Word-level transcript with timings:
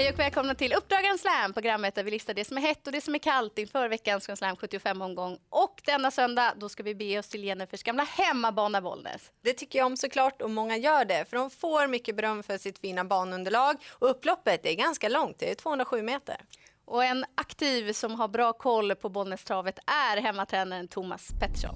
Hej 0.00 0.10
och 0.10 0.18
välkomna 0.18 0.54
till 0.54 0.72
Uppdragaren 0.72 1.18
Slam, 1.18 1.52
programmet 1.52 1.94
där 1.94 2.04
vi 2.04 2.10
listar 2.10 2.34
det 2.34 2.44
som 2.44 2.56
är 2.56 2.60
hett 2.60 2.86
och 2.86 2.92
det 2.92 3.00
som 3.00 3.14
är 3.14 3.18
kallt 3.18 3.58
inför 3.58 3.88
veckans 3.88 4.26
Grand 4.26 4.38
Slam 4.38 4.56
75-omgång. 4.56 5.38
Och 5.50 5.82
denna 5.84 6.10
söndag, 6.10 6.54
då 6.56 6.68
ska 6.68 6.82
vi 6.82 6.94
bege 6.94 7.18
oss 7.18 7.28
till 7.28 7.44
Jennifers 7.44 7.82
gamla 7.82 8.02
hemmabana 8.02 8.80
Bollnäs. 8.80 9.30
Det 9.44 9.52
tycker 9.52 9.78
jag 9.78 9.86
om 9.86 9.96
såklart 9.96 10.42
och 10.42 10.50
många 10.50 10.76
gör 10.76 11.04
det 11.04 11.24
för 11.30 11.36
de 11.36 11.50
får 11.50 11.86
mycket 11.86 12.16
beröm 12.16 12.42
för 12.42 12.58
sitt 12.58 12.78
fina 12.78 13.04
banunderlag 13.04 13.76
och 13.88 14.10
upploppet 14.10 14.66
är 14.66 14.74
ganska 14.74 15.08
långt, 15.08 15.38
det 15.38 15.50
är 15.50 15.54
207 15.54 16.02
meter. 16.02 16.36
Och 16.84 17.04
en 17.04 17.24
aktiv 17.34 17.92
som 17.92 18.14
har 18.14 18.28
bra 18.28 18.52
koll 18.52 18.94
på 18.94 19.08
Bollnästravet 19.08 19.78
är 19.86 20.20
hemmatränaren 20.20 20.88
Thomas 20.88 21.28
Pettersson. 21.40 21.74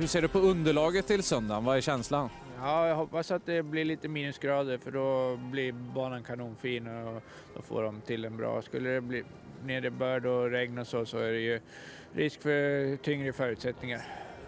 Hur 0.00 0.06
ser 0.06 0.22
du 0.22 0.28
på 0.28 0.38
underlaget 0.38 1.06
till 1.06 1.22
söndagen? 1.22 1.64
Vad 1.64 1.76
är 1.76 1.80
känslan? 1.80 2.28
Ja, 2.60 2.88
jag 2.88 2.96
hoppas 2.96 3.30
att 3.30 3.46
det 3.46 3.62
blir 3.62 3.84
lite 3.84 4.08
minusgrader 4.08 4.78
för 4.78 4.90
då 4.90 5.36
blir 5.36 5.72
banan 5.72 6.22
kanonfin 6.22 6.86
och 6.86 7.22
då 7.54 7.62
får 7.62 7.82
de 7.82 8.00
till 8.00 8.24
en 8.24 8.36
bra. 8.36 8.62
Skulle 8.62 8.90
det 8.90 9.00
bli 9.00 9.24
nederbörd 9.64 10.26
och 10.26 10.50
regn 10.50 10.78
och 10.78 10.86
så, 10.86 11.06
så 11.06 11.18
är 11.18 11.32
det 11.32 11.40
ju 11.40 11.60
risk 12.12 12.42
för 12.42 12.96
tyngre 12.96 13.32
förutsättningar. 13.32 14.02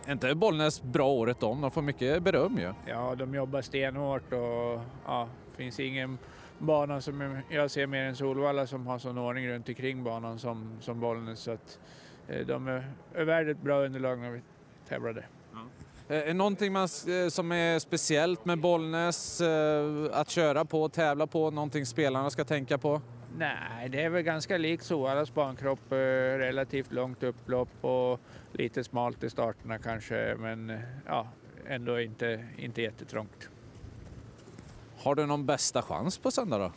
Är 0.05 0.13
inte 0.13 0.35
Bollnäs 0.35 0.83
bra 0.83 1.09
året 1.09 1.43
om? 1.43 1.61
De 1.61 1.71
får 1.71 1.83
mycket 1.83 2.23
beröm 2.23 2.59
ju. 2.59 2.73
Ja, 2.87 3.15
de 3.15 3.35
jobbar 3.35 3.63
stenhårt 3.63 4.33
och 4.33 4.81
ja, 5.07 5.29
finns 5.57 5.81
ingen 5.81 6.19
bana 6.59 7.01
som 7.01 7.41
jag 7.49 7.71
ser 7.71 7.87
mer 7.87 8.05
än 8.05 8.17
Solvalla 8.17 8.67
som 8.67 8.87
har 8.87 8.99
sån 8.99 9.19
ordning 9.19 9.49
runt 9.49 9.69
omkring 9.69 10.05
banan 10.05 10.39
som, 10.39 10.79
som 10.81 11.01
Bollnäs. 11.01 11.41
Så 11.41 11.51
att, 11.51 11.79
eh, 12.29 12.47
de 12.47 12.69
är, 12.69 12.93
är 13.15 13.25
värda 13.25 13.51
ett 13.51 13.63
bra 13.63 13.85
underlag 13.85 14.19
när 14.19 14.31
vi 14.31 14.41
tävlar 14.89 15.13
där. 15.13 15.29
Eh, 16.09 16.29
Är 16.29 16.35
någonting 16.35 16.73
man, 16.73 16.83
eh, 17.09 17.29
som 17.29 17.53
är 17.53 17.79
speciellt 17.79 18.45
med 18.45 18.59
Bollnäs 18.59 19.41
eh, 19.41 20.07
att 20.13 20.31
köra 20.31 20.65
på, 20.65 20.89
tävla 20.89 21.27
på? 21.27 21.51
Någonting 21.51 21.87
spelarna 21.87 22.31
ska 22.31 22.45
tänka 22.45 22.79
på? 22.79 23.01
Nej, 23.39 23.89
det 23.89 24.03
är 24.03 24.09
väl 24.09 24.23
ganska 24.23 24.59
likt 24.59 24.85
Soalas 24.85 25.35
bankropp. 25.35 25.81
Relativt 25.91 26.93
långt 26.93 27.23
upplopp 27.23 27.85
och 27.85 28.21
lite 28.53 28.85
smalt 28.85 29.25
i 29.25 29.31
starterna 29.31 29.79
kanske, 29.79 30.35
men 30.39 30.79
ja, 31.07 31.29
ändå 31.69 32.01
inte, 32.01 32.45
inte 32.59 32.83
jättetrångt. 32.83 33.49
Har 34.99 35.15
du 35.15 35.27
någon 35.27 35.47
bästa 35.47 35.83
chans 35.83 36.19
på 36.19 36.31
söndag 36.31 36.59
då? 36.59 36.73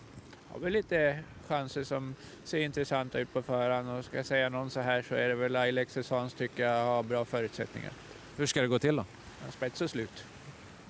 Har 0.50 0.60
vi 0.60 0.70
lite 0.70 1.20
chanser 1.48 1.84
som 1.84 2.16
ser 2.44 2.60
intressanta 2.60 3.20
ut 3.20 3.34
på 3.34 3.42
förhand 3.42 3.90
och 3.90 4.06
ska 4.06 4.18
jag 4.18 4.26
säga 4.26 4.50
någon 4.50 4.70
så 4.70 4.80
här 4.80 5.02
så 5.02 5.16
är 5.16 5.30
det 5.30 5.36
väl 5.36 5.52
Laila 5.52 5.82
Exelsons 5.82 6.34
tycker 6.34 6.64
jag 6.64 6.86
har 6.86 7.04
bra 7.04 7.26
förutsättningar. 7.26 7.92
Hur 8.38 8.46
ska 8.46 8.62
det 8.62 8.68
gå 8.68 8.80
till 8.80 8.96
då? 8.96 9.06
Spets 9.50 9.82
och 9.82 9.90
slut. 9.90 10.24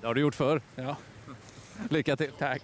Det 0.00 0.06
har 0.06 0.14
du 0.14 0.20
gjort 0.20 0.34
förr. 0.34 0.60
Ja, 0.74 0.96
Lycka 1.90 2.16
till! 2.16 2.32
tack. 2.38 2.62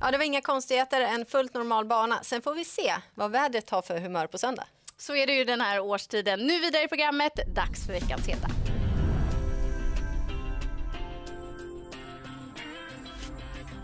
Ja, 0.00 0.10
det 0.10 0.18
var 0.18 0.24
inga 0.24 0.40
konstigheter, 0.40 1.00
en 1.00 1.26
fullt 1.26 1.54
normal 1.54 1.84
bana. 1.84 2.18
Sen 2.22 2.42
får 2.42 2.54
vi 2.54 2.64
se 2.64 2.94
vad 3.14 3.30
vädret 3.30 3.70
har 3.70 3.82
för 3.82 3.98
humör 3.98 4.26
på 4.26 4.38
söndag. 4.38 4.64
Så 4.96 5.16
är 5.16 5.26
det 5.26 5.32
ju 5.32 5.44
den 5.44 5.60
här 5.60 5.80
årstiden. 5.80 6.40
Nu 6.40 6.60
vidare 6.60 6.82
i 6.82 6.88
programmet, 6.88 7.32
dags 7.54 7.86
för 7.86 7.92
veckans 7.92 8.28
heta. 8.28 8.48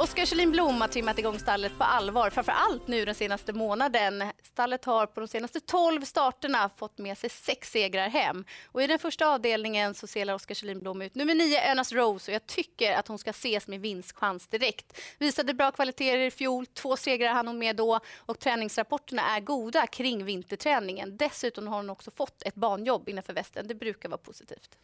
Oskar 0.00 0.26
Kjellin 0.26 0.50
Blom 0.50 0.80
har 0.80 0.88
trimmat 0.88 1.18
igång 1.18 1.38
stallet 1.38 1.78
på 1.78 1.84
allvar, 1.84 2.30
framför 2.30 2.52
allt 2.52 2.88
nu 2.88 3.04
den 3.04 3.14
senaste 3.14 3.52
månaden. 3.52 4.24
Stallet 4.42 4.84
har 4.84 5.06
på 5.06 5.20
de 5.20 5.28
senaste 5.28 5.60
12 5.60 6.02
starterna 6.02 6.70
fått 6.76 6.98
med 6.98 7.18
sig 7.18 7.30
sex 7.30 7.70
segrar 7.70 8.08
hem. 8.08 8.44
Och 8.66 8.82
I 8.82 8.86
den 8.86 8.98
första 8.98 9.26
avdelningen 9.26 9.94
så 9.94 10.06
selar 10.06 10.34
Oskar 10.34 10.54
Kjellin 10.54 10.80
Blom 10.80 11.02
ut 11.02 11.14
nummer 11.14 11.34
nio, 11.34 11.70
Önas 11.70 11.92
Rose, 11.92 12.30
och 12.30 12.34
jag 12.34 12.46
tycker 12.46 12.92
att 12.92 13.08
hon 13.08 13.18
ska 13.18 13.30
ses 13.30 13.68
med 13.68 13.80
vinstchans 13.80 14.46
direkt. 14.46 15.00
Visade 15.18 15.54
bra 15.54 15.70
kvaliteter 15.70 16.18
i 16.18 16.30
fjol, 16.30 16.66
två 16.66 16.96
segrar 16.96 17.32
hann 17.32 17.46
hon 17.46 17.58
med 17.58 17.76
då 17.76 18.00
och 18.16 18.38
träningsrapporterna 18.38 19.36
är 19.36 19.40
goda 19.40 19.86
kring 19.86 20.24
vinterträningen. 20.24 21.16
Dessutom 21.16 21.68
har 21.68 21.76
hon 21.76 21.90
också 21.90 22.10
fått 22.10 22.42
ett 22.42 22.54
banjobb 22.54 23.08
innanför 23.08 23.32
västen. 23.32 23.68
Det 23.68 23.74
brukar 23.74 24.08
vara 24.08 24.18
positivt. 24.18 24.78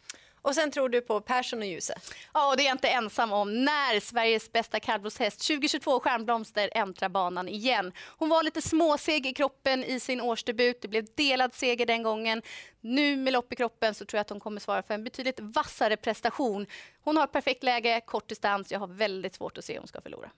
Och 0.45 0.55
sen 0.55 0.71
tror 0.71 0.89
du 0.89 1.01
på 1.01 1.21
Persson 1.21 1.59
och 1.59 1.65
Djuse. 1.65 1.95
Ja, 2.33 2.49
och 2.49 2.57
det 2.57 2.63
är 2.63 2.65
jag 2.65 2.73
inte 2.73 2.87
ensam 2.87 3.33
om. 3.33 3.65
När 3.65 3.99
Sveriges 3.99 4.51
bästa 4.51 4.79
kallblodshäst 4.79 5.47
2022 5.47 5.99
Stjärnblomster 5.99 6.69
äntrar 6.75 7.09
banan 7.09 7.47
igen. 7.47 7.91
Hon 8.17 8.29
var 8.29 8.43
lite 8.43 8.61
småseg 8.61 9.25
i 9.25 9.33
kroppen 9.33 9.83
i 9.83 9.99
sin 9.99 10.21
årsdebut. 10.21 10.81
Det 10.81 10.87
blev 10.87 11.05
delad 11.15 11.53
seger 11.53 11.85
den 11.85 12.03
gången. 12.03 12.41
Nu 12.81 13.17
med 13.17 13.33
lopp 13.33 13.53
i 13.53 13.55
kroppen 13.55 13.93
så 13.93 14.05
tror 14.05 14.17
jag 14.17 14.21
att 14.21 14.29
hon 14.29 14.39
kommer 14.39 14.59
svara 14.59 14.83
för 14.83 14.93
en 14.93 15.03
betydligt 15.03 15.39
vassare 15.39 15.97
prestation. 15.97 16.65
Hon 17.01 17.17
har 17.17 17.27
perfekt 17.27 17.63
läge, 17.63 18.01
kort 18.05 18.29
distans. 18.29 18.71
Jag 18.71 18.79
har 18.79 18.87
väldigt 18.87 19.35
svårt 19.35 19.57
att 19.57 19.65
se 19.65 19.77
om 19.77 19.81
hon 19.81 19.87
ska 19.87 20.01
förlora. 20.01 20.31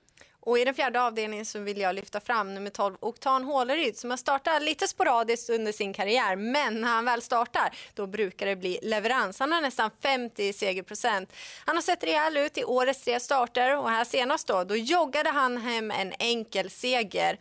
Och 0.47 0.59
i 0.59 0.65
den 0.65 0.73
fjärde 0.73 1.01
avdelningen 1.01 1.45
så 1.45 1.59
vill 1.59 1.77
jag 1.77 1.95
lyfta 1.95 2.19
fram 2.19 2.53
nummer 2.53 2.69
12, 2.69 2.97
Oktan 2.99 3.43
Håleryd, 3.43 3.97
som 3.97 4.09
har 4.09 4.17
startat 4.17 4.61
lite 4.61 4.87
sporadiskt 4.87 5.49
under 5.49 5.71
sin 5.71 5.93
karriär. 5.93 6.35
Men 6.35 6.81
när 6.81 6.87
han 6.87 7.05
väl 7.05 7.21
startar, 7.21 7.75
då 7.93 8.07
brukar 8.07 8.45
det 8.45 8.55
bli 8.55 8.79
leverans. 8.81 9.39
Han 9.39 9.51
har 9.51 9.61
nästan 9.61 9.91
50 10.01 10.53
segerprocent. 10.53 11.33
Han 11.65 11.75
har 11.75 11.81
sett 11.81 12.03
rejäl 12.03 12.37
ut 12.37 12.57
i 12.57 12.63
årets 12.63 13.01
tre 13.01 13.19
starter 13.19 13.77
och 13.77 13.89
här 13.89 14.03
senast 14.03 14.47
då, 14.47 14.63
då 14.63 14.75
joggade 14.75 15.29
han 15.29 15.57
hem 15.57 15.91
en 15.91 16.13
enkel 16.19 16.69
seger. 16.69 17.37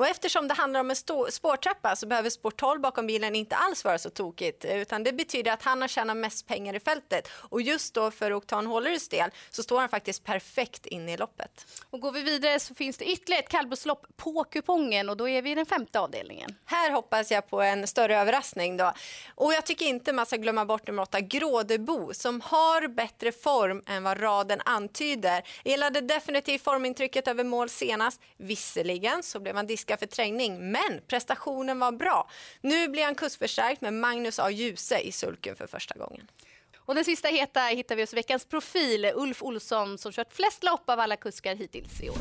Och 0.00 0.06
eftersom 0.06 0.48
det 0.48 0.54
handlar 0.54 0.80
om 0.80 0.90
en 0.90 0.96
spårtrappa 1.30 1.96
så 1.96 2.06
behöver 2.06 2.30
spår 2.30 2.50
12 2.50 2.80
bakom 2.80 3.06
bilen 3.06 3.34
inte 3.36 3.56
alls 3.56 3.84
vara 3.84 3.98
så 3.98 4.10
tokigt. 4.10 4.64
Utan 4.64 5.04
det 5.04 5.12
betyder 5.12 5.52
att 5.52 5.62
han 5.62 5.80
har 5.80 5.88
tjänat 5.88 6.16
mest 6.16 6.46
pengar 6.46 6.74
i 6.74 6.80
fältet. 6.80 7.28
Och 7.32 7.62
just 7.62 7.94
då 7.94 8.10
för 8.10 8.32
Oktan 8.32 8.66
Håleryds 8.66 9.08
del 9.08 9.30
så 9.50 9.62
står 9.62 9.80
han 9.80 9.88
faktiskt 9.88 10.24
perfekt 10.24 10.86
inne 10.86 11.12
i 11.12 11.16
loppet. 11.16 11.66
Och 11.90 12.00
går 12.00 12.12
vi 12.12 12.22
vidare 12.22 12.60
så 12.60 12.74
finns 12.74 12.96
det 12.96 13.04
ytterligare 13.04 13.42
ett 13.42 13.48
kallblodslopp 13.48 14.06
på 14.16 14.44
kupongen 14.44 15.08
och 15.08 15.16
då 15.16 15.28
är 15.28 15.42
vi 15.42 15.50
i 15.50 15.54
den 15.54 15.66
femte 15.66 16.00
avdelningen. 16.00 16.54
Här 16.64 16.90
hoppas 16.90 17.30
jag 17.30 17.50
på 17.50 17.62
en 17.62 17.86
större 17.86 18.18
överraskning 18.18 18.76
då. 18.76 18.92
Och 19.34 19.52
jag 19.52 19.66
tycker 19.66 19.86
inte 19.86 20.12
man 20.12 20.26
ska 20.26 20.36
glömma 20.36 20.64
bort 20.64 20.86
nummer 20.86 21.02
8, 21.02 21.20
Grådebo, 21.20 22.14
som 22.14 22.40
har 22.40 22.88
bättre 22.88 23.32
form 23.32 23.82
än 23.86 24.02
vad 24.02 24.22
raden 24.22 24.60
antyder. 24.64 25.42
Gillade 25.64 26.00
definitivt 26.00 26.64
formintrycket 26.64 27.28
över 27.28 27.44
mål 27.44 27.68
senast. 27.68 28.20
Visserligen 28.36 29.22
så 29.22 29.40
blev 29.40 29.56
han 29.56 29.66
diskad 29.66 29.89
för 29.96 30.06
trängning, 30.06 30.70
men 30.72 31.00
prestationen 31.06 31.78
var 31.78 31.92
bra. 31.92 32.30
Nu 32.60 32.88
blir 32.88 33.04
han 33.04 33.14
kursförstärkt 33.14 33.80
med 33.80 33.92
Magnus 33.92 34.38
A. 34.38 34.50
Djuse 34.50 34.98
i 34.98 35.12
sulken 35.12 35.56
för 35.56 35.66
första 35.66 35.98
gången. 35.98 36.30
Och 36.76 36.94
den 36.94 37.04
sista 37.04 37.28
heta 37.28 37.60
hittar 37.60 37.96
vi 37.96 38.02
hos 38.02 38.14
veckans 38.14 38.44
profil, 38.44 39.12
Ulf 39.14 39.42
Olsson, 39.42 39.98
som 39.98 40.12
kört 40.12 40.32
flest 40.32 40.64
lopp 40.64 40.90
av 40.90 41.00
alla 41.00 41.16
kuskar 41.16 41.54
hittills 41.54 42.00
i 42.02 42.10
år. 42.10 42.16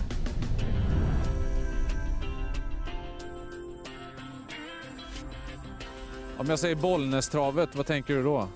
Om 6.37 6.49
jag 6.49 6.59
säger 6.59 6.75
Bollnästravet, 6.75 7.75
vad 7.75 7.85
tänker 7.85 8.13
du 8.13 8.23
då? 8.23 8.49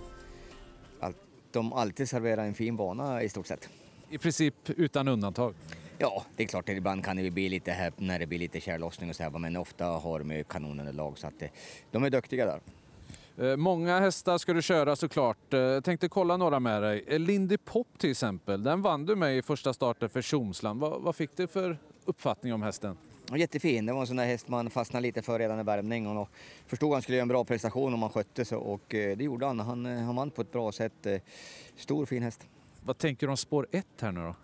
att 1.04 1.16
de 1.52 1.74
alltid 1.74 2.10
serverar 2.10 2.46
en 2.46 2.54
fin 2.54 2.78
bana 2.78 3.24
i 3.24 3.30
stort 3.30 3.48
sett. 3.48 3.70
I 4.10 4.18
princip 4.18 4.70
utan 4.70 5.08
undantag. 5.08 5.56
Ja, 6.06 6.24
det 6.36 6.44
är 6.44 6.48
klart 6.48 6.70
att 6.70 6.76
ibland 6.76 7.06
kan 7.06 7.18
det 7.18 7.32
bli 7.32 7.50
lite 7.50 7.72
här 7.72 7.94
när 7.98 8.20
det 8.20 8.26
blir 8.28 8.40
lite 8.40 8.60
tjällossning 8.60 9.10
och 9.10 9.16
så 9.16 9.24
här, 9.24 9.30
men 9.30 9.58
ofta 9.58 9.86
har 9.86 10.20
de 10.20 10.32
ju 10.32 10.44
kanonunderlag 10.44 11.18
så 11.18 11.28
att 11.28 11.42
eh, 11.42 11.50
de 11.92 12.04
är 12.04 12.10
duktiga 12.10 12.46
där. 12.46 12.60
Eh, 13.52 13.58
Många 13.58 14.00
hästar 14.00 14.38
ska 14.38 14.54
du 14.54 14.62
köra 14.62 14.96
såklart. 14.96 15.54
Eh, 15.54 15.60
Jag 15.60 15.84
tänkte 15.84 16.10
kolla 16.10 16.38
några 16.38 16.60
med 16.60 16.82
dig. 16.84 17.20
Lindy 17.20 17.58
Pop 17.58 17.88
till 17.98 18.12
exempel, 18.12 18.64
den 18.64 18.82
vann 18.82 19.06
du 19.06 19.16
med 19.16 19.38
i 19.38 19.42
första 19.42 19.74
starten 19.74 20.10
för 20.10 20.22
Tjomsland. 20.22 20.80
Vad, 20.80 21.02
vad 21.02 21.16
fick 21.16 21.30
du 21.36 21.48
för 21.48 21.78
uppfattning 22.06 22.54
om 22.54 22.62
hästen? 22.62 22.98
Jättefin, 23.36 23.86
det 23.86 23.94
var 23.94 24.02
en 24.02 24.08
sån 24.08 24.16
där 24.16 24.26
häst 24.26 24.48
man 24.48 24.70
fastnade 24.70 25.02
lite 25.02 25.22
för 25.22 25.40
redan 25.40 25.60
i 25.60 25.64
värmningen 25.64 26.18
och 26.18 26.30
förstod 26.68 26.90
att 26.90 26.96
han 26.96 27.02
skulle 27.02 27.16
göra 27.18 27.22
en 27.24 27.28
bra 27.28 27.44
prestation 27.44 27.94
om 27.94 28.02
han 28.02 28.12
skötte 28.12 28.46
sig 28.46 28.58
och 28.58 28.84
det 28.90 29.24
gjorde 29.24 29.46
han. 29.46 29.60
Han, 29.60 29.86
han 29.86 30.16
vann 30.16 30.30
på 30.30 30.42
ett 30.42 30.52
bra 30.52 30.72
sätt. 30.72 31.08
Stor 31.76 32.06
fin 32.06 32.24
häst. 32.24 32.48
Vad 32.86 32.98
tänker 32.98 33.28
du 33.28 33.32
om 33.32 33.38
spår 33.38 33.68
1 33.72 33.86
här 34.02 34.12
nu 34.12 34.22
då? 34.22 34.36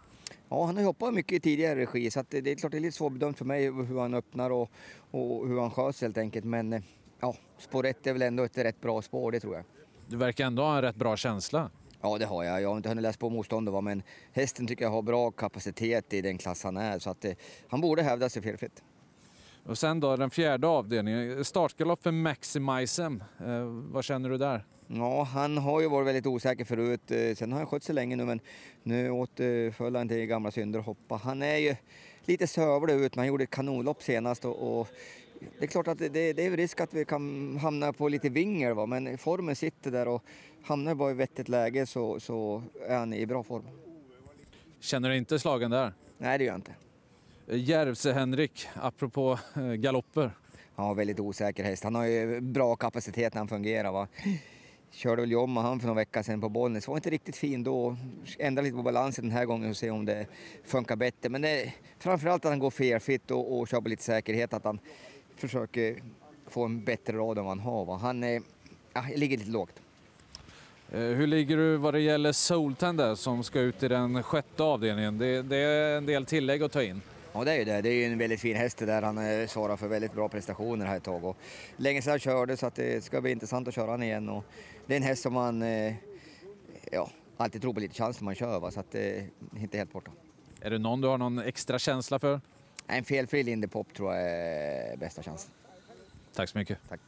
Ja, 0.49 0.65
han 0.65 0.77
har 0.77 0.83
hoppat 0.83 1.13
mycket 1.13 1.33
i 1.33 1.39
tidigare 1.39 1.79
regi 1.79 2.11
så 2.11 2.23
det 2.29 2.51
är 2.51 2.55
klart 2.55 2.71
det 2.71 2.77
är 2.77 2.81
lite 2.81 2.97
svårbedömt 2.97 3.37
för 3.37 3.45
mig 3.45 3.63
hur 3.63 3.99
han 3.99 4.13
öppnar 4.13 4.49
och, 4.49 4.71
och 5.11 5.47
hur 5.47 5.59
han 5.59 5.71
sköts 5.71 6.01
helt 6.01 6.17
enkelt. 6.17 6.45
Men 6.45 6.73
eh, 6.73 6.81
ja, 7.19 7.35
spår 7.57 7.85
1 7.85 8.07
är 8.07 8.13
väl 8.13 8.21
ändå 8.21 8.43
ett 8.43 8.57
rätt 8.57 8.81
bra 8.81 9.01
spår, 9.01 9.31
det 9.31 9.39
tror 9.39 9.55
jag. 9.55 9.63
Du 10.07 10.17
verkar 10.17 10.45
ändå 10.45 10.63
ha 10.63 10.75
en 10.75 10.81
rätt 10.81 10.95
bra 10.95 11.17
känsla. 11.17 11.69
Ja, 12.01 12.17
det 12.17 12.25
har 12.25 12.43
jag. 12.43 12.61
Jag 12.61 12.69
har 12.69 12.77
inte 12.77 12.89
hunnit 12.89 13.01
läsa 13.01 13.19
på 13.19 13.29
motståndet, 13.29 13.83
men 13.83 14.03
hästen 14.31 14.67
tycker 14.67 14.85
jag 14.85 14.91
har 14.91 15.01
bra 15.01 15.31
kapacitet 15.31 16.13
i 16.13 16.21
den 16.21 16.37
klass 16.37 16.63
han 16.63 16.77
är. 16.77 16.99
Så 16.99 17.09
att, 17.09 17.25
eh, 17.25 17.33
han 17.67 17.81
borde 17.81 18.03
hävda 18.03 18.29
sig 18.29 18.41
felfritt. 18.41 18.83
Och 19.69 19.77
sen 19.77 19.99
då 19.99 20.15
den 20.15 20.29
fjärde 20.29 20.67
avdelningen, 20.67 21.45
startgalopp 21.45 22.03
för 22.03 22.11
Maximisem. 22.11 23.23
Eh, 23.45 23.63
vad 23.65 24.03
känner 24.03 24.29
du 24.29 24.37
där? 24.37 24.65
Ja, 24.87 25.23
han 25.23 25.57
har 25.57 25.81
ju 25.81 25.89
varit 25.89 26.07
väldigt 26.07 26.25
osäker 26.25 26.65
förut. 26.65 27.11
Eh, 27.11 27.35
Sen 27.35 27.51
har 27.51 27.59
han 27.59 27.67
skött 27.67 27.83
sig 27.83 27.95
länge 27.95 28.15
nu, 28.15 28.25
men 28.25 28.39
nu 28.83 29.09
återföll 29.09 29.95
han 29.95 30.07
till 30.07 30.25
gamla 30.25 30.51
synder 30.51 30.79
och 30.79 30.85
hoppa. 30.85 31.15
Han 31.15 31.41
är 31.41 31.55
ju 31.55 31.75
lite 32.25 32.47
sövlig 32.47 32.93
ut, 32.93 33.15
men 33.15 33.19
han 33.19 33.27
gjorde 33.27 33.43
ett 33.43 33.49
kanonlopp 33.49 34.03
senast 34.03 34.45
och, 34.45 34.79
och 34.79 34.87
det 35.59 35.65
är 35.65 35.67
klart 35.67 35.87
att 35.87 35.97
det, 35.97 36.09
det 36.33 36.45
är 36.45 36.57
risk 36.57 36.81
att 36.81 36.93
vi 36.93 37.05
kan 37.05 37.57
hamna 37.57 37.93
på 37.93 38.09
lite 38.09 38.29
vingel 38.29 38.73
va? 38.73 38.85
men 38.85 39.17
formen 39.17 39.55
sitter 39.55 39.91
där 39.91 40.07
och 40.07 40.23
hamnar 40.63 40.95
bara 40.95 41.11
i 41.11 41.13
vettigt 41.13 41.49
läge 41.49 41.85
så, 41.85 42.19
så 42.19 42.63
är 42.87 42.97
han 42.97 43.13
i 43.13 43.25
bra 43.25 43.43
form. 43.43 43.63
Känner 44.79 45.09
du 45.09 45.17
inte 45.17 45.39
slagen 45.39 45.71
där? 45.71 45.93
Nej, 46.17 46.37
det 46.37 46.43
gör 46.43 46.51
jag 46.51 46.57
inte. 46.57 46.71
Järvse-Henrik, 47.51 48.67
apropå 48.73 49.39
eh, 49.55 49.63
galopper. 49.63 50.31
Han 50.75 50.85
har 50.85 50.95
väldigt 50.95 51.19
osäker 51.19 51.63
häst. 51.63 51.83
Han 51.83 51.95
har 51.95 52.05
ju 52.05 52.41
bra 52.41 52.75
kapacitet 52.75 53.33
när 53.33 53.39
han 53.39 53.47
fungerar. 53.47 53.91
Va? 53.91 54.07
Körde 54.91 55.21
väl 55.21 55.35
om 55.35 55.57
han 55.57 55.79
för 55.79 55.87
några 55.87 55.99
veckor 55.99 56.21
sedan 56.21 56.41
på 56.41 56.49
Bollnäs. 56.49 56.87
Var 56.87 56.95
inte 56.95 57.09
riktigt 57.09 57.35
fin 57.35 57.63
då. 57.63 57.97
Ändra 58.39 58.61
lite 58.61 58.75
på 58.75 58.83
balansen 58.83 59.25
den 59.25 59.31
här 59.37 59.45
gången 59.45 59.69
och 59.69 59.77
se 59.77 59.89
om 59.89 60.05
det 60.05 60.25
funkar 60.65 60.95
bättre. 60.95 61.29
Men 61.29 61.41
det, 61.41 61.73
framförallt 61.99 62.45
att 62.45 62.51
han 62.51 62.59
går 62.59 62.71
felfritt 62.71 63.31
och, 63.31 63.59
och 63.59 63.67
kör 63.67 63.81
på 63.81 63.89
lite 63.89 64.03
säkerhet. 64.03 64.53
Att 64.53 64.63
han 64.63 64.79
försöker 65.35 66.03
få 66.47 66.65
en 66.65 66.83
bättre 66.83 67.17
rad 67.17 67.37
än 67.37 67.43
vad 67.45 67.57
han 67.57 67.59
har. 67.59 67.85
Va? 67.85 67.97
Han 68.01 68.23
är, 68.23 68.41
ja, 68.93 69.03
ligger 69.15 69.37
lite 69.37 69.51
lågt. 69.51 69.81
Eh, 70.91 70.99
Hur 70.99 71.27
ligger 71.27 71.57
du 71.57 71.77
vad 71.77 71.93
det 71.93 72.01
gäller 72.01 72.31
Soltan 72.31 72.97
där 72.97 73.15
som 73.15 73.43
ska 73.43 73.59
ut 73.59 73.83
i 73.83 73.87
den 73.87 74.23
sjätte 74.23 74.63
avdelningen? 74.63 75.17
Det, 75.17 75.41
det 75.41 75.57
är 75.57 75.97
en 75.97 76.05
del 76.05 76.25
tillägg 76.25 76.63
att 76.63 76.71
ta 76.71 76.83
in. 76.83 77.01
Ja, 77.33 77.43
det 77.43 77.51
är 77.51 77.57
ju 77.57 77.65
det. 77.65 77.81
Det 77.81 77.89
är 77.89 77.93
ju 77.93 78.05
en 78.05 78.17
väldigt 78.17 78.39
fin 78.39 78.57
häst 78.57 78.77
där. 78.77 79.01
Han 79.01 79.17
eh, 79.17 79.47
svarar 79.47 79.77
för 79.77 79.87
väldigt 79.87 80.13
bra 80.13 80.29
prestationer 80.29 80.85
här 80.85 80.97
ett 80.97 81.03
tag. 81.03 81.23
Och 81.23 81.37
länge 81.77 82.01
sedan 82.01 82.11
jag 82.11 82.21
körde 82.21 82.57
så 82.57 82.65
att 82.65 82.75
det 82.75 83.03
ska 83.03 83.21
bli 83.21 83.31
intressant 83.31 83.67
att 83.67 83.75
köra 83.75 83.91
han 83.91 84.03
igen. 84.03 84.29
Och 84.29 84.43
det 84.85 84.93
är 84.93 84.97
en 84.97 85.03
häst 85.03 85.21
som 85.21 85.33
man 85.33 85.61
eh, 85.61 85.93
ja, 86.91 87.09
alltid 87.37 87.61
tror 87.61 87.73
på 87.73 87.79
lite 87.79 87.93
chans 87.93 88.19
när 88.19 88.25
man 88.25 88.35
kör, 88.35 88.59
va? 88.59 88.71
så 88.71 88.79
att 88.79 88.91
det 88.91 89.17
är 89.17 89.29
inte 89.57 89.77
helt 89.77 89.93
borta. 89.93 90.11
Är 90.61 90.69
det 90.69 90.77
någon 90.77 91.01
du 91.01 91.07
har 91.07 91.17
någon 91.17 91.39
extra 91.39 91.79
känsla 91.79 92.19
för? 92.19 92.41
En 92.87 93.03
felfri 93.03 93.43
Lindy 93.43 93.67
Pop 93.67 93.93
tror 93.93 94.13
jag 94.15 94.23
är 94.23 94.97
bästa 94.97 95.23
chansen. 95.23 95.51
Tack 96.33 96.49
så 96.49 96.57
mycket. 96.57 96.77
Tack. 96.89 96.99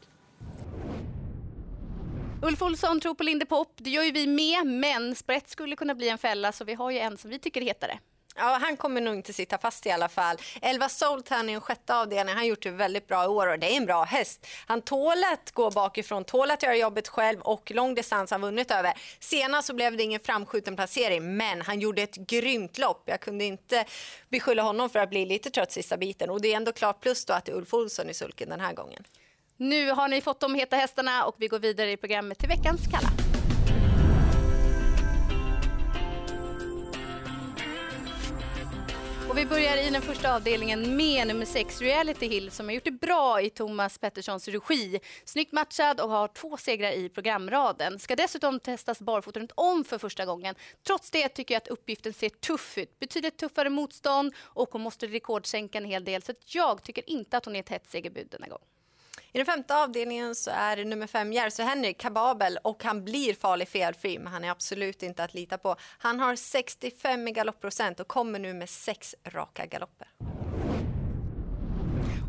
Ulf 2.41 2.61
Olsson 2.61 2.99
tror 2.99 3.13
på 3.13 3.23
Linde 3.23 3.45
Pop. 3.45 3.73
Det 3.77 3.89
gör 3.89 4.03
ju 4.03 4.11
vi 4.11 4.27
med, 4.27 4.67
men 4.67 5.15
sprätt 5.15 5.49
skulle 5.49 5.75
kunna 5.75 5.95
bli 5.95 6.09
en 6.09 6.17
fälla 6.17 6.51
så 6.51 6.65
vi 6.65 6.73
har 6.73 6.91
ju 6.91 6.97
en 6.97 7.17
som 7.17 7.29
vi 7.29 7.39
tycker 7.39 7.61
är 7.61 7.65
hetare. 7.65 7.99
Ja, 8.35 8.57
han 8.61 8.77
kommer 8.77 9.01
nog 9.01 9.15
inte 9.15 9.33
sitta 9.33 9.57
fast 9.57 9.85
i 9.85 9.91
alla 9.91 10.09
fall. 10.09 10.37
Elva 10.61 10.89
Solt 10.89 11.21
Soltan 11.21 11.49
i 11.49 11.53
en 11.53 11.61
sjätte 11.61 11.95
avdelning. 11.95 12.27
Han 12.27 12.37
har 12.37 12.45
gjort 12.45 12.63
det 12.63 12.71
väldigt 12.71 13.07
bra 13.07 13.23
i 13.23 13.27
år 13.27 13.47
och 13.47 13.59
det 13.59 13.73
är 13.73 13.77
en 13.77 13.85
bra 13.85 14.03
häst. 14.03 14.47
Han 14.65 14.81
tål 14.81 15.23
att 15.33 15.51
gå 15.51 15.71
bakifrån, 15.71 16.23
tål 16.23 16.51
att 16.51 16.63
göra 16.63 16.75
jobbet 16.75 17.07
själv 17.07 17.41
och 17.41 17.71
lång 17.71 17.95
distans 17.95 18.31
har 18.31 18.39
vunnit 18.39 18.71
över. 18.71 18.93
Senast 19.19 19.67
så 19.67 19.73
blev 19.73 19.97
det 19.97 20.03
ingen 20.03 20.19
framskjuten 20.19 20.75
placering, 20.75 21.37
men 21.37 21.61
han 21.61 21.79
gjorde 21.79 22.01
ett 22.01 22.15
grymt 22.15 22.77
lopp. 22.77 23.03
Jag 23.05 23.21
kunde 23.21 23.45
inte 23.45 23.85
beskylla 24.29 24.63
honom 24.63 24.89
för 24.89 24.99
att 24.99 25.09
bli 25.09 25.25
lite 25.25 25.49
trött 25.49 25.71
sista 25.71 25.97
biten 25.97 26.29
och 26.29 26.41
det 26.41 26.53
är 26.53 26.57
ändå 26.57 26.71
klart 26.71 27.01
plus 27.01 27.25
då 27.25 27.33
att 27.33 27.45
det 27.45 27.51
är 27.51 27.55
Ulf 27.55 27.73
Olsson 27.73 28.09
i 28.09 28.13
sulken 28.13 28.49
den 28.49 28.59
här 28.59 28.73
gången. 28.73 29.03
Nu 29.57 29.91
har 29.91 30.07
ni 30.07 30.21
fått 30.21 30.39
de 30.39 30.55
heta 30.55 30.75
hästarna 30.75 31.25
och 31.25 31.35
vi 31.37 31.47
går 31.47 31.59
vidare 31.59 31.91
i 31.91 31.97
programmet 31.97 32.39
till 32.39 32.49
veckans 32.49 32.81
kalla. 32.91 33.20
Och 39.31 39.37
vi 39.37 39.45
börjar 39.45 39.77
i 39.77 39.89
den 39.89 40.01
första 40.01 40.35
avdelningen 40.35 40.95
med 40.95 41.27
nummer 41.27 41.45
6, 41.45 41.81
Reality 41.81 42.27
Hill, 42.27 42.51
som 42.51 42.65
har 42.65 42.73
gjort 42.73 42.83
det 42.83 42.91
bra 42.91 43.41
i 43.41 43.49
Thomas 43.49 43.97
Petterssons 43.97 44.47
regi. 44.47 44.99
Snyggt 45.25 45.51
matchad 45.51 45.99
och 45.99 46.09
har 46.09 46.27
två 46.27 46.57
segrar 46.57 46.91
i 46.91 47.09
programraden. 47.09 47.99
Ska 47.99 48.15
dessutom 48.15 48.59
testas 48.59 48.99
barfota 48.99 49.39
runt 49.39 49.51
om 49.55 49.83
för 49.83 49.97
första 49.97 50.25
gången. 50.25 50.55
Trots 50.87 51.11
det 51.11 51.29
tycker 51.29 51.53
jag 51.53 51.61
att 51.61 51.67
uppgiften 51.67 52.13
ser 52.13 52.29
tuff 52.29 52.77
ut. 52.77 52.99
Betydligt 52.99 53.37
tuffare 53.37 53.69
motstånd 53.69 54.33
och 54.39 54.69
hon 54.71 54.81
måste 54.81 55.07
rekordsänka 55.07 55.77
en 55.77 55.85
hel 55.85 56.03
del. 56.03 56.21
Så 56.21 56.33
jag 56.45 56.83
tycker 56.83 57.09
inte 57.09 57.37
att 57.37 57.45
hon 57.45 57.55
är 57.55 57.59
ett 57.59 57.69
hett 57.69 57.89
segerbud 57.89 58.27
denna 58.31 58.47
gång. 58.47 58.70
I 59.33 59.37
den 59.37 59.45
femte 59.45 59.75
avdelningen 59.75 60.35
så 60.35 60.51
är 60.51 60.75
det 60.75 60.83
nummer 60.83 61.07
fem 61.07 61.33
Järvsö 61.33 61.63
Henrik 61.63 61.97
kababel 61.97 62.57
och 62.63 62.83
han 62.83 63.03
blir 63.03 63.33
farlig 63.33 63.67
felfri 63.67 64.19
men 64.19 64.33
han 64.33 64.43
är 64.43 64.51
absolut 64.51 65.03
inte 65.03 65.23
att 65.23 65.33
lita 65.33 65.57
på. 65.57 65.75
Han 65.97 66.19
har 66.19 66.35
65 66.35 67.27
i 67.27 67.31
galoppprocent 67.31 67.99
och 67.99 68.07
kommer 68.07 68.39
nu 68.39 68.53
med 68.53 68.69
sex 68.69 69.15
raka 69.23 69.65
galopper. 69.65 70.07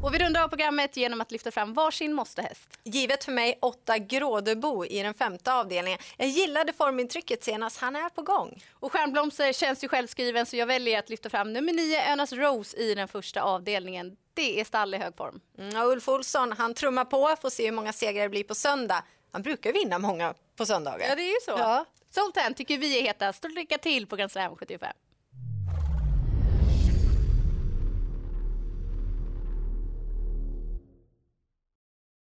Och 0.03 0.15
vi 0.15 0.19
rundar 0.19 0.43
av 0.45 0.49
programmet 0.49 0.97
genom 0.97 1.21
att 1.21 1.33
lyfta 1.33 1.51
fram 1.51 1.75
varsin 1.75 2.13
måstehäst. 2.13 2.79
Givet 2.85 3.25
för 3.25 3.33
mig 3.33 3.59
åtta 3.63 3.99
Grådebo 3.99 4.85
i 4.85 5.03
den 5.03 5.15
femte 5.15 5.53
avdelningen. 5.53 5.99
Jag 6.17 6.29
gillade 6.29 6.73
formintrycket 6.73 7.45
senast, 7.45 7.79
han 7.79 7.97
är 7.97 8.09
på 8.09 8.23
gång. 8.23 8.63
Och 8.73 8.93
Stjärnblomster 8.93 9.53
känns 9.53 9.85
ju 9.85 9.89
självskriven 9.89 10.47
så 10.47 10.57
jag 10.57 10.67
väljer 10.67 10.99
att 10.99 11.11
lyfta 11.11 11.31
fram 11.31 11.53
nummer 11.53 11.73
nio 11.73 12.13
Önas 12.13 12.33
Rose 12.33 12.77
i 12.77 12.95
den 12.95 13.09
första 13.09 13.43
avdelningen. 13.43 14.17
Det 14.35 14.61
är 14.61 14.65
stall 14.65 14.95
i 14.95 14.99
hög 14.99 15.17
form. 15.17 15.41
Mm, 15.59 15.87
Ulf 15.87 16.09
Olsson, 16.09 16.53
han 16.53 16.75
trummar 16.75 17.05
på, 17.05 17.37
får 17.41 17.51
se 17.51 17.65
hur 17.65 17.73
många 17.73 17.93
segrar 17.93 18.23
det 18.23 18.29
blir 18.29 18.45
på 18.45 18.55
söndag. 18.55 19.05
Han 19.33 19.43
brukar 19.43 19.73
vinna 19.73 19.99
många 19.99 20.35
på 20.57 20.67
söndagar. 20.67 21.09
Ja, 21.09 21.15
det 21.15 21.23
är 21.23 21.35
ju 21.35 21.41
så. 21.45 21.51
Ja. 21.51 21.85
Sultan 22.11 22.55
tycker 22.55 22.79
vi 22.79 22.99
är 22.99 23.03
hetast. 23.03 23.39
Stort 23.39 23.53
lycka 23.53 23.79
till 23.79 24.07
på 24.07 24.17
Grand 24.17 24.33
Slam 24.33 24.57
75. 24.57 24.93